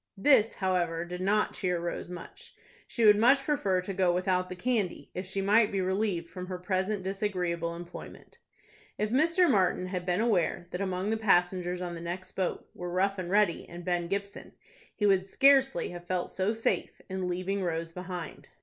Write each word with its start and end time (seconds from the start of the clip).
This, 0.17 0.55
however, 0.55 1.05
did 1.05 1.21
not 1.21 1.53
cheer 1.53 1.79
Rose 1.79 2.09
much. 2.09 2.55
She 2.87 3.05
would 3.05 3.17
much 3.19 3.43
prefer 3.43 3.81
to 3.81 3.93
go 3.93 4.11
without 4.11 4.49
the 4.49 4.55
candy, 4.55 5.11
if 5.13 5.27
she 5.27 5.43
might 5.43 5.71
be 5.71 5.79
relieved 5.79 6.27
from 6.27 6.47
her 6.47 6.57
present 6.57 7.03
disagreeable 7.03 7.75
employment. 7.75 8.39
If 8.97 9.11
Mr. 9.11 9.47
Martin 9.47 9.89
had 9.89 10.03
been 10.03 10.19
aware 10.19 10.65
that 10.71 10.81
among 10.81 11.11
the 11.11 11.17
passengers 11.17 11.81
on 11.81 11.93
the 11.93 12.01
next 12.01 12.31
boat 12.31 12.67
were 12.73 12.89
Rough 12.91 13.19
and 13.19 13.29
Ready 13.29 13.69
and 13.69 13.85
Ben 13.85 14.07
Gibson, 14.07 14.53
he 14.95 15.05
would 15.05 15.23
scarcely 15.27 15.89
have 15.89 16.07
felt 16.07 16.31
so 16.31 16.51
safe 16.51 16.99
in 17.07 17.27
leaving 17.29 17.61
Rose 17.61 17.93
behind. 17.93 18.47